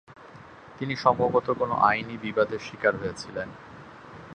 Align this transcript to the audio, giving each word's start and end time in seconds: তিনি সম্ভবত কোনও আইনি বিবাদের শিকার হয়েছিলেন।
তিনি 0.79 0.93
সম্ভবত 0.95 1.47
কোনও 1.51 1.75
আইনি 1.89 2.15
বিবাদের 2.17 2.59
শিকার 2.59 2.93
হয়েছিলেন। 2.95 3.49